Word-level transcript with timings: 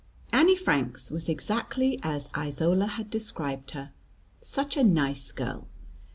Annie 0.33 0.55
Franks 0.57 1.11
was 1.11 1.29
exactly 1.29 1.99
as 2.01 2.27
Isola 2.35 2.87
had 2.87 3.11
described 3.11 3.69
her, 3.77 3.91
"such 4.41 4.75
a 4.75 4.83
nice 4.83 5.31
girl." 5.31 5.67